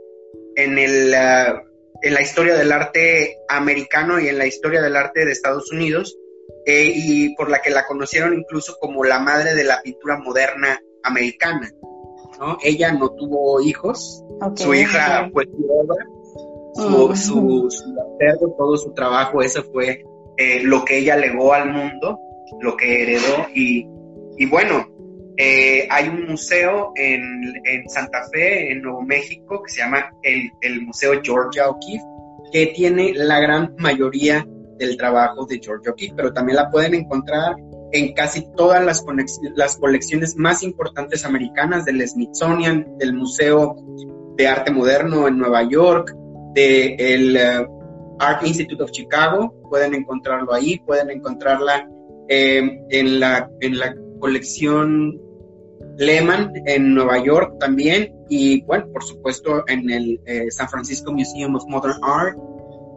en, 0.57 0.79
el, 0.79 1.15
ah, 1.15 1.63
en 2.03 2.15
la 2.15 2.23
historia 2.23 2.55
del 2.55 2.73
arte 2.73 3.39
americano 3.49 4.21
y 4.21 4.29
en 4.29 4.39
la 4.39 4.47
historia 4.47 4.83
del 4.83 4.97
arte 4.97 5.25
de 5.25 5.33
Estados 5.33 5.73
Unidos, 5.73 6.17
eh, 6.67 6.93
y 6.95 7.35
por 7.35 7.51
la 7.51 7.61
que 7.61 7.71
la 7.71 7.87
conocieron 7.87 8.35
incluso 8.35 8.77
como 8.81 9.05
la 9.05 9.19
madre 9.19 9.55
de 9.55 9.65
la 9.65 9.81
pintura 9.83 10.19
moderna 10.19 10.79
americana. 11.03 11.71
¿no? 12.39 12.59
Ella 12.63 12.93
no 12.93 13.11
tuvo 13.11 13.61
hijos, 13.61 14.25
su 14.57 14.75
hija 14.75 15.29
pues 15.33 15.49
su 15.49 15.71
obra, 15.71 16.07
su, 16.75 17.09
Mm. 17.09 17.17
su, 17.17 17.67
su 17.71 17.97
acervo, 18.01 18.55
todo 18.57 18.77
su 18.77 18.93
trabajo, 18.93 19.43
eso 19.43 19.63
fue 19.73 20.05
eh, 20.37 20.63
lo 20.63 20.85
que 20.85 20.99
ella 20.99 21.17
legó 21.17 21.53
al 21.53 21.71
mundo, 21.71 22.19
lo 22.61 22.77
que 22.77 23.03
heredó 23.03 23.47
y, 23.55 23.87
y 24.39 24.47
bueno, 24.47 24.87
eh, 25.37 25.87
hay 25.91 26.09
un 26.09 26.27
museo 26.27 26.93
en, 26.97 27.23
en 27.65 27.89
Santa 27.89 28.29
Fe, 28.33 28.73
en 28.73 28.83
Nuevo 28.83 29.03
México, 29.03 29.63
que 29.63 29.71
se 29.73 29.81
llama 29.81 30.11
el, 30.23 30.51
el 30.61 30.83
Museo 30.83 31.21
Georgia 31.23 31.69
O'Keeffe, 31.69 32.05
que 32.53 32.67
tiene 32.69 33.13
la 33.15 33.41
gran 33.41 33.75
mayoría 33.79 34.47
del 34.81 34.97
trabajo 34.97 35.47
de 35.47 35.61
Georgia 35.63 35.93
O'Keeffe, 35.93 36.15
pero 36.17 36.33
también 36.33 36.57
la 36.57 36.71
pueden 36.71 36.95
encontrar 36.95 37.55
en 37.93 38.15
casi 38.15 38.47
todas 38.57 38.85
las, 38.85 39.77
colecciones 39.79 40.37
más 40.37 40.63
importantes 40.63 41.25
americanas 41.25 41.85
del 41.85 42.07
Smithsonian, 42.09 42.97
del 42.99 43.15
Museo 43.15 43.77
de 44.37 44.49
Arte 44.49 44.73
Moderno 44.73 45.29
en 45.29 45.39
Nueva 45.39 45.63
York, 45.65 46.15
del 46.55 47.37
Art 48.19 48.47
Institute 48.47 48.83
of 48.83 48.91
Chicago, 48.91 49.55
pueden 49.69 49.95
encontrarlo 49.95 50.53
ahí, 50.55 50.79
pueden 50.81 51.11
encontrarla 51.11 51.89
eh, 52.29 52.81
en, 52.91 53.21
la, 53.21 53.51
en 53.61 53.79
la 53.79 53.95
colección 54.19 55.21
Lehman 55.99 56.53
en 56.67 56.95
Nueva 56.95 57.23
York 57.23 57.57
también, 57.59 58.15
y 58.31 58.63
bueno, 58.63 58.87
por 58.93 59.05
supuesto 59.05 59.65
en 59.67 59.91
el 59.91 60.21
eh, 60.25 60.51
San 60.51 60.69
Francisco 60.69 61.13
Museum 61.13 61.57
of 61.57 61.65
Modern 61.69 61.99
Art 62.03 62.39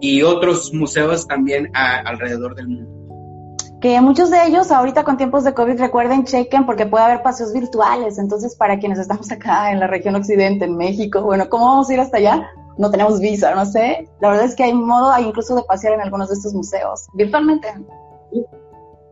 y 0.03 0.21
otros 0.21 0.73
museos 0.73 1.25
también 1.25 1.71
a- 1.73 1.99
alrededor 1.99 2.55
del 2.55 2.67
mundo. 2.67 2.91
Que 3.79 4.01
muchos 4.01 4.29
de 4.29 4.45
ellos 4.45 4.69
ahorita 4.69 5.05
con 5.05 5.15
tiempos 5.15 5.45
de 5.45 5.53
COVID 5.53 5.79
recuerden, 5.79 6.25
chequen 6.25 6.65
porque 6.65 6.85
puede 6.85 7.05
haber 7.05 7.23
paseos 7.23 7.53
virtuales. 7.53 8.17
Entonces, 8.17 8.53
para 8.55 8.79
quienes 8.79 8.99
estamos 8.99 9.31
acá 9.31 9.71
en 9.71 9.79
la 9.79 9.87
región 9.87 10.15
occidente, 10.15 10.65
en 10.65 10.75
México, 10.75 11.21
bueno, 11.21 11.47
¿cómo 11.47 11.67
vamos 11.67 11.89
a 11.89 11.93
ir 11.93 11.99
hasta 12.01 12.17
allá? 12.17 12.49
No 12.77 12.91
tenemos 12.91 13.21
visa, 13.21 13.55
no 13.55 13.65
sé. 13.65 14.09
La 14.19 14.29
verdad 14.29 14.45
es 14.45 14.55
que 14.55 14.63
hay 14.63 14.73
modo 14.73 15.09
hay 15.09 15.23
incluso 15.25 15.55
de 15.55 15.63
pasear 15.63 15.93
en 15.93 16.01
algunos 16.01 16.27
de 16.27 16.35
estos 16.35 16.53
museos, 16.53 17.07
virtualmente. 17.13 17.69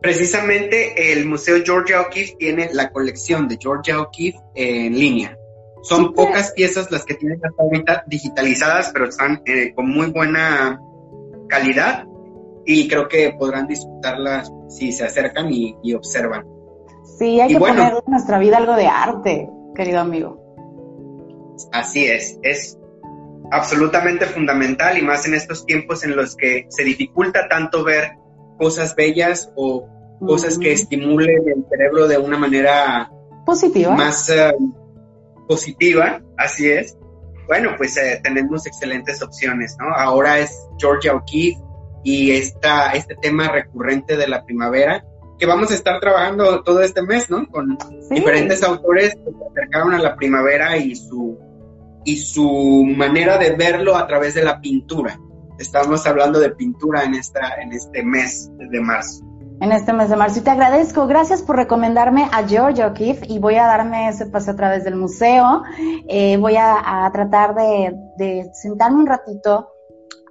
Precisamente 0.02 1.12
el 1.12 1.24
Museo 1.24 1.62
Georgia 1.64 2.02
O'Keeffe 2.02 2.36
tiene 2.38 2.68
la 2.74 2.90
colección 2.90 3.48
de 3.48 3.56
Georgia 3.58 4.00
O'Keeffe 4.00 4.40
en 4.54 4.98
línea. 4.98 5.38
Son 5.82 6.14
pocas 6.14 6.52
piezas 6.52 6.90
las 6.90 7.04
que 7.04 7.14
tienen 7.14 7.40
hasta 7.44 7.62
ahorita 7.62 8.04
digitalizadas, 8.06 8.90
pero 8.92 9.06
están 9.08 9.42
eh, 9.46 9.74
con 9.74 9.88
muy 9.90 10.10
buena 10.10 10.80
calidad 11.48 12.06
y 12.64 12.88
creo 12.88 13.08
que 13.08 13.34
podrán 13.38 13.66
disfrutarlas 13.66 14.50
si 14.68 14.92
se 14.92 15.04
acercan 15.04 15.52
y, 15.52 15.76
y 15.82 15.94
observan. 15.94 16.46
Sí, 17.18 17.40
hay 17.40 17.50
Y 17.50 17.54
que 17.54 17.58
bueno. 17.58 17.76
poner 17.82 17.94
en 18.06 18.10
nuestra 18.10 18.38
vida 18.38 18.58
algo 18.58 18.74
de 18.74 18.86
arte, 18.86 19.50
querido 19.74 20.00
amigo. 20.00 20.38
Así 21.72 22.06
es, 22.06 22.38
es 22.42 22.78
absolutamente 23.50 24.26
fundamental 24.26 24.96
y 24.98 25.02
más 25.02 25.26
en 25.26 25.34
estos 25.34 25.66
tiempos 25.66 26.04
en 26.04 26.16
los 26.16 26.36
que 26.36 26.66
se 26.70 26.84
dificulta 26.84 27.48
tanto 27.48 27.84
ver 27.84 28.12
cosas 28.58 28.94
bellas 28.94 29.52
o 29.56 29.86
cosas 30.20 30.58
que 30.58 30.72
estimulen 30.72 31.42
el 31.46 31.64
cerebro 31.68 32.06
de 32.06 32.16
una 32.18 32.38
manera 32.38 33.10
Positiva. 33.44 33.94
más 33.94 34.28
eh, 34.30 34.54
positiva, 35.46 36.20
así 36.38 36.68
es. 36.70 36.96
Bueno, 37.46 37.70
pues 37.76 37.96
eh, 37.96 38.20
tenemos 38.22 38.66
excelentes 38.66 39.22
opciones, 39.22 39.76
¿no? 39.78 39.86
Ahora 39.94 40.38
es 40.38 40.56
Georgia 40.78 41.14
O'Keeffe 41.14 41.60
y 42.04 42.32
esta, 42.32 42.92
este 42.92 43.14
tema 43.16 43.48
recurrente 43.48 44.16
de 44.16 44.28
la 44.28 44.44
primavera 44.44 45.04
que 45.38 45.46
vamos 45.46 45.72
a 45.72 45.74
estar 45.74 45.98
trabajando 45.98 46.62
todo 46.62 46.82
este 46.82 47.02
mes, 47.02 47.28
¿no? 47.28 47.46
Con 47.48 47.76
Sí. 48.08 48.14
diferentes 48.14 48.62
autores 48.62 49.14
que 49.14 49.24
se 49.32 49.44
acercaron 49.50 49.92
a 49.94 49.98
la 49.98 50.14
primavera 50.14 50.76
y 50.76 50.94
su, 50.94 51.36
y 52.04 52.16
su 52.16 52.84
manera 52.96 53.38
de 53.38 53.50
verlo 53.56 53.96
a 53.96 54.06
través 54.06 54.34
de 54.34 54.44
la 54.44 54.60
pintura. 54.60 55.18
Estamos 55.58 56.06
hablando 56.06 56.38
de 56.38 56.50
pintura 56.50 57.02
en, 57.02 57.14
esta, 57.14 57.60
en 57.60 57.72
este 57.72 58.04
mes 58.04 58.50
de 58.56 58.80
marzo. 58.80 59.24
En 59.62 59.70
este 59.70 59.92
mes 59.92 60.10
de 60.10 60.16
marzo. 60.16 60.40
Y 60.40 60.42
te 60.42 60.50
agradezco. 60.50 61.06
Gracias 61.06 61.40
por 61.40 61.54
recomendarme 61.54 62.28
a 62.32 62.46
George 62.46 62.84
O'Keeffe 62.84 63.26
y 63.28 63.38
voy 63.38 63.54
a 63.54 63.66
darme 63.66 64.08
ese 64.08 64.26
paseo 64.26 64.54
a 64.54 64.56
través 64.56 64.82
del 64.82 64.96
museo. 64.96 65.62
Eh, 66.08 66.36
voy 66.36 66.56
a, 66.56 67.04
a 67.06 67.12
tratar 67.12 67.54
de, 67.54 67.94
de 68.16 68.50
sentarme 68.54 68.98
un 68.98 69.06
ratito, 69.06 69.68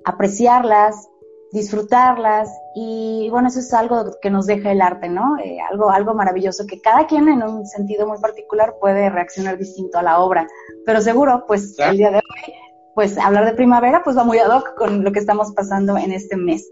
apreciarlas, 0.03 1.07
disfrutarlas 1.53 2.49
y 2.75 3.29
bueno, 3.31 3.47
eso 3.47 3.59
es 3.59 3.73
algo 3.73 4.17
que 4.21 4.29
nos 4.29 4.47
deja 4.47 4.71
el 4.73 4.81
arte, 4.81 5.07
¿no? 5.07 5.37
Eh, 5.39 5.59
algo, 5.71 5.91
algo 5.91 6.13
maravilloso 6.13 6.65
que 6.67 6.81
cada 6.81 7.07
quien 7.07 7.29
en 7.29 7.41
un 7.41 7.65
sentido 7.65 8.05
muy 8.05 8.19
particular 8.19 8.75
puede 8.81 9.09
reaccionar 9.09 9.57
distinto 9.57 9.97
a 9.97 10.03
la 10.03 10.19
obra. 10.19 10.45
Pero 10.85 10.99
seguro, 10.99 11.45
pues 11.47 11.79
el 11.79 11.95
día 11.95 12.11
de 12.11 12.17
hoy, 12.17 12.53
pues 12.95 13.17
hablar 13.17 13.45
de 13.45 13.53
primavera, 13.53 14.01
pues 14.03 14.17
va 14.17 14.25
muy 14.25 14.39
ad 14.39 14.53
hoc 14.53 14.75
con 14.75 15.05
lo 15.05 15.11
que 15.13 15.19
estamos 15.19 15.53
pasando 15.53 15.97
en 15.97 16.11
este 16.11 16.35
mes. 16.35 16.67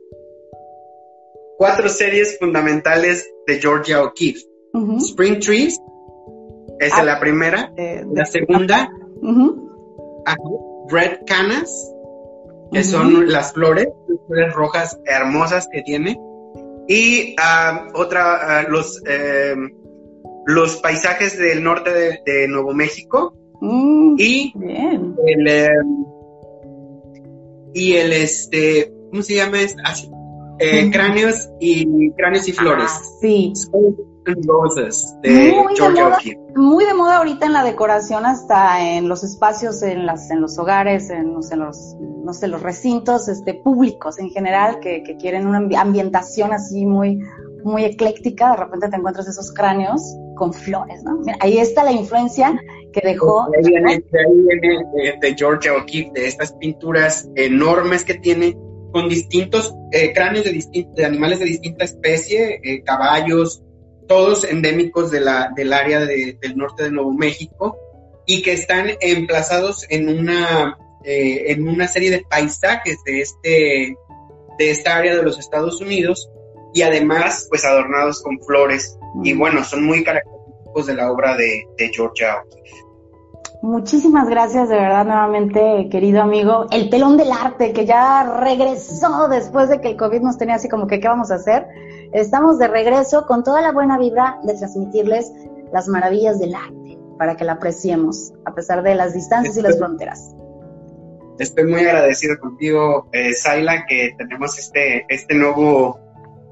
Cuatro 1.59 1.89
series 1.89 2.39
fundamentales 2.39 3.29
de 3.45 3.59
Georgia 3.59 4.01
O'Keeffe. 4.01 4.45
Spring 5.01 5.39
Trees, 5.39 5.77
esa 6.79 6.95
Ah. 6.95 6.99
es 7.01 7.05
la 7.05 7.19
primera. 7.19 7.69
De- 7.75 8.05
de- 8.05 8.15
La 8.15 8.25
segunda, 8.25 8.89
ajá, 10.25 10.35
Red 10.87 11.17
Canas, 11.27 11.69
que 12.71 12.81
son 12.85 13.29
las 13.29 13.51
flores, 13.51 13.89
las 14.07 14.19
flores 14.25 14.53
rojas 14.53 14.99
hermosas 15.05 15.67
que 15.69 15.81
tiene. 15.81 16.17
Y 16.87 17.35
ah, 17.37 17.87
otra, 17.93 18.59
ah, 18.59 18.63
los, 18.69 19.03
eh, 19.05 19.53
los 20.45 20.77
paisajes 20.77 21.37
del 21.37 21.61
norte 21.61 21.91
de, 21.91 22.19
de 22.25 22.47
Nuevo 22.47 22.73
México 22.73 23.33
Mm, 23.59 24.15
y 24.17 24.53
bien. 24.55 25.13
el, 25.27 25.45
eh, 25.47 25.69
y 27.73 27.93
el, 27.95 28.13
este, 28.13 28.93
¿cómo 29.11 29.21
se 29.23 29.35
llama? 29.35 29.57
Ah, 29.83 29.93
sí, 29.93 30.09
eh, 30.59 30.91
cráneos 30.91 31.49
y 31.59 32.11
cráneos 32.11 32.47
y 32.47 32.51
flores. 32.51 32.89
Ah, 32.89 33.01
sí. 33.21 33.53
Skulls 33.55 33.95
and 34.25 34.45
Roses 34.45 35.15
de 35.23 35.29
Muy 35.29 35.73
de 35.73 35.75
Georgia 35.75 36.03
moda. 36.03 36.17
O'Keeffe. 36.17 36.39
Muy 36.55 36.85
de 36.85 36.93
moda 36.93 37.17
ahorita 37.17 37.45
en 37.45 37.53
la 37.53 37.63
decoración, 37.63 38.25
hasta 38.25 38.81
en 38.81 39.07
los 39.07 39.23
espacios, 39.23 39.81
en 39.81 40.05
las, 40.05 40.29
en 40.29 40.41
los 40.41 40.57
hogares, 40.57 41.09
en, 41.09 41.33
no 41.33 41.41
sé, 41.41 41.55
los, 41.55 41.95
no 41.99 42.33
sé, 42.33 42.47
los 42.47 42.61
recintos, 42.61 43.27
este, 43.29 43.53
públicos 43.53 44.19
en 44.19 44.29
general, 44.29 44.79
que, 44.79 45.03
que 45.03 45.15
quieren 45.15 45.47
una 45.47 45.59
ambi- 45.61 45.77
ambientación 45.77 46.51
así 46.51 46.85
muy, 46.85 47.19
muy 47.63 47.85
ecléctica. 47.85 48.51
De 48.51 48.57
repente 48.57 48.89
te 48.89 48.97
encuentras 48.97 49.27
esos 49.27 49.51
cráneos 49.53 50.01
con 50.35 50.53
flores, 50.53 51.03
¿no? 51.03 51.17
Mira, 51.17 51.37
ahí 51.39 51.57
está 51.57 51.83
la 51.83 51.91
influencia 51.91 52.59
que 52.91 53.01
dejó. 53.03 53.47
De 53.51 53.57
ahí 53.59 53.63
viene, 53.65 54.03
de, 54.11 54.19
ahí 54.19 54.41
viene, 54.41 55.19
de 55.21 55.35
Georgia 55.35 55.73
O'Keeffe, 55.73 56.11
de 56.13 56.27
estas 56.27 56.53
pinturas 56.53 57.29
enormes 57.35 58.03
que 58.03 58.15
tiene, 58.15 58.57
con 58.91 59.09
distintos 59.09 59.73
eh, 59.91 60.13
cráneos 60.13 60.45
de, 60.45 60.87
de, 60.95 61.05
animales 61.05 61.39
de 61.39 61.45
distinta 61.45 61.85
especie, 61.85 62.59
eh, 62.63 62.83
caballos, 62.83 63.61
todos 64.07 64.43
endémicos 64.43 65.11
de 65.11 65.21
la, 65.21 65.51
del 65.55 65.71
área 65.71 65.99
del 65.99 66.57
norte 66.57 66.83
de 66.83 66.91
Nuevo 66.91 67.13
México 67.13 67.77
y 68.25 68.41
que 68.41 68.53
están 68.53 68.89
emplazados 69.01 69.85
en 69.89 70.09
una, 70.09 70.77
eh, 71.03 71.51
en 71.51 71.67
una 71.67 71.87
serie 71.87 72.09
de 72.09 72.25
paisajes 72.27 72.97
de, 73.05 73.21
este, 73.21 73.95
de 74.57 74.71
esta 74.71 74.97
área 74.97 75.15
de 75.15 75.23
los 75.23 75.37
Estados 75.37 75.79
Unidos 75.79 76.29
y 76.73 76.81
además 76.81 77.47
pues 77.49 77.65
adornados 77.65 78.21
con 78.23 78.39
flores. 78.41 78.97
Y 79.23 79.33
mm. 79.33 79.39
bueno, 79.39 79.63
son 79.63 79.83
muy 79.83 80.03
característicos 80.03 80.87
de 80.87 80.95
la 80.95 81.11
obra 81.11 81.35
de, 81.37 81.65
de 81.77 81.91
George 81.93 82.25
Muchísimas 83.61 84.29
gracias 84.29 84.69
de 84.69 84.75
verdad 84.75 85.05
nuevamente, 85.05 85.89
querido 85.91 86.21
amigo. 86.21 86.67
El 86.71 86.89
pelón 86.89 87.17
del 87.17 87.31
arte 87.31 87.73
que 87.73 87.85
ya 87.85 88.23
regresó 88.39 89.27
después 89.27 89.67
de 89.67 89.81
que 89.81 89.89
el 89.89 89.97
COVID 89.97 90.21
nos 90.21 90.37
tenía 90.37 90.55
así 90.55 90.69
como 90.69 90.87
que, 90.87 91.01
¿qué 91.01 91.09
vamos 91.09 91.29
a 91.29 91.35
hacer? 91.35 91.67
Estamos 92.13 92.57
de 92.57 92.69
regreso 92.69 93.25
con 93.25 93.43
toda 93.43 93.61
la 93.61 93.73
buena 93.73 93.97
vibra 93.97 94.39
de 94.43 94.53
transmitirles 94.53 95.33
las 95.73 95.89
maravillas 95.89 96.39
del 96.39 96.55
arte 96.55 96.97
para 97.17 97.35
que 97.35 97.43
la 97.43 97.53
apreciemos 97.53 98.33
a 98.45 98.55
pesar 98.55 98.81
de 98.81 98.95
las 98.95 99.13
distancias 99.13 99.57
y 99.57 99.61
las 99.61 99.77
fronteras. 99.77 100.33
Estoy 101.37 101.65
muy 101.65 101.81
agradecido 101.81 102.39
contigo, 102.39 103.09
eh, 103.11 103.33
que 103.87 104.15
tenemos 104.17 104.57
este, 104.57 105.05
este 105.09 105.35
nuevo 105.35 105.99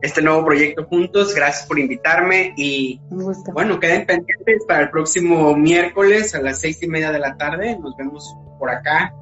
este 0.07 0.21
nuevo 0.21 0.43
proyecto 0.45 0.85
juntos. 0.85 1.35
Gracias 1.35 1.67
por 1.67 1.77
invitarme 1.77 2.53
y 2.55 2.99
bueno, 3.53 3.79
queden 3.79 4.05
pendientes 4.05 4.63
para 4.67 4.83
el 4.83 4.89
próximo 4.89 5.55
miércoles 5.55 6.33
a 6.33 6.41
las 6.41 6.59
seis 6.59 6.81
y 6.81 6.87
media 6.87 7.11
de 7.11 7.19
la 7.19 7.37
tarde. 7.37 7.77
Nos 7.79 7.95
vemos 7.97 8.35
por 8.57 8.69
acá 8.69 9.13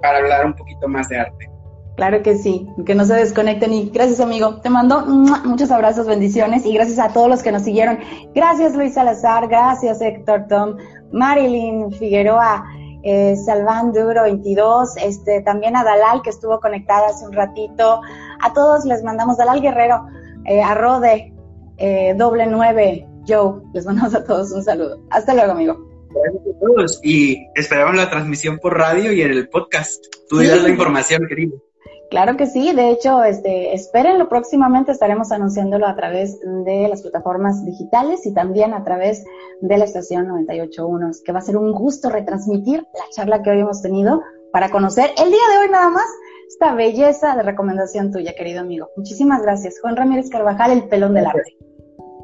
para 0.00 0.18
hablar 0.18 0.46
un 0.46 0.54
poquito 0.54 0.88
más 0.88 1.08
de 1.08 1.18
arte. 1.18 1.50
Claro 1.96 2.22
que 2.22 2.36
sí, 2.36 2.68
que 2.86 2.94
no 2.94 3.04
se 3.04 3.14
desconecten 3.14 3.72
y 3.72 3.90
gracias 3.90 4.20
amigo, 4.20 4.60
te 4.60 4.70
mando 4.70 5.04
muchos 5.04 5.72
abrazos, 5.72 6.06
bendiciones 6.06 6.64
y 6.64 6.72
gracias 6.72 7.00
a 7.00 7.12
todos 7.12 7.28
los 7.28 7.42
que 7.42 7.50
nos 7.50 7.62
siguieron. 7.62 7.98
Gracias 8.36 8.76
Luis 8.76 8.94
Salazar, 8.94 9.48
gracias 9.48 10.00
Héctor 10.00 10.46
Tom, 10.48 10.76
Marilyn 11.10 11.90
Figueroa, 11.90 12.64
eh, 13.02 13.34
Salván 13.44 13.92
Duro 13.92 14.22
22, 14.22 14.96
este, 14.98 15.42
también 15.42 15.74
a 15.74 15.82
Dalal 15.82 16.22
que 16.22 16.30
estuvo 16.30 16.60
conectada 16.60 17.08
hace 17.08 17.26
un 17.26 17.32
ratito. 17.32 18.00
A 18.40 18.52
todos 18.52 18.84
les 18.84 19.02
mandamos, 19.02 19.36
Dalal 19.36 19.60
Guerrero, 19.60 20.06
eh, 20.48 20.62
a 20.62 20.74
Rode, 20.74 21.32
eh, 21.76 22.14
doble 22.16 22.46
nueve, 22.46 23.06
Joe, 23.26 23.60
les 23.74 23.84
mandamos 23.84 24.14
a 24.14 24.24
todos 24.24 24.50
un 24.52 24.64
saludo. 24.64 25.00
Hasta 25.10 25.34
luego, 25.34 25.52
amigo. 25.52 25.76
Gracias 26.10 26.56
a 26.56 26.58
todos 26.58 27.00
y 27.04 27.46
esperamos 27.54 27.96
la 27.96 28.08
transmisión 28.08 28.58
por 28.58 28.76
radio 28.76 29.12
y 29.12 29.22
en 29.22 29.32
el 29.32 29.48
podcast. 29.48 30.02
Tú 30.28 30.38
dirás 30.38 30.62
la 30.62 30.70
información, 30.70 31.26
querido. 31.28 31.62
Claro 32.10 32.38
que 32.38 32.46
sí, 32.46 32.72
de 32.72 32.90
hecho, 32.90 33.22
este, 33.22 33.74
espérenlo 33.74 34.30
próximamente, 34.30 34.92
estaremos 34.92 35.30
anunciándolo 35.30 35.86
a 35.86 35.94
través 35.94 36.40
de 36.40 36.88
las 36.88 37.02
plataformas 37.02 37.62
digitales 37.66 38.24
y 38.24 38.32
también 38.32 38.72
a 38.72 38.82
través 38.82 39.24
de 39.60 39.76
la 39.76 39.84
estación 39.84 40.26
98.1, 40.28 41.22
que 41.22 41.32
va 41.32 41.40
a 41.40 41.42
ser 41.42 41.58
un 41.58 41.72
gusto 41.72 42.08
retransmitir 42.08 42.86
la 42.94 43.04
charla 43.14 43.42
que 43.42 43.50
hoy 43.50 43.60
hemos 43.60 43.82
tenido 43.82 44.22
para 44.52 44.70
conocer 44.70 45.10
el 45.18 45.28
día 45.28 45.48
de 45.52 45.58
hoy 45.58 45.70
nada 45.70 45.90
más 45.90 46.06
esta 46.48 46.74
belleza 46.74 47.36
de 47.36 47.42
recomendación 47.42 48.10
tuya, 48.10 48.34
querido 48.34 48.60
amigo. 48.60 48.90
Muchísimas 48.96 49.42
gracias. 49.42 49.80
Juan 49.80 49.96
Ramírez 49.96 50.30
Carvajal, 50.30 50.72
el 50.72 50.88
pelón 50.88 51.14
del 51.14 51.26
arte. 51.26 51.56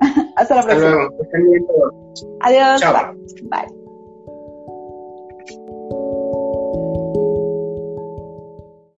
Hasta 0.36 0.56
la 0.56 0.62
próxima. 0.62 1.08
Hasta 1.22 1.38
luego. 1.38 2.14
Adiós. 2.40 2.80
Chao. 2.80 3.14
Bye. 3.44 3.73